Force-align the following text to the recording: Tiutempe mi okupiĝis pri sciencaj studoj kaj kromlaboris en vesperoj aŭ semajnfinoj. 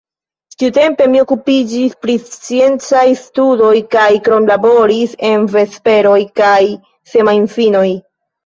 Tiutempe 0.61 1.05
mi 1.15 1.19
okupiĝis 1.23 1.93
pri 2.05 2.15
sciencaj 2.29 3.03
studoj 3.25 3.75
kaj 3.97 4.09
kromlaboris 4.29 5.15
en 5.33 5.47
vesperoj 5.59 6.19
aŭ 6.55 6.59
semajnfinoj. 7.15 7.89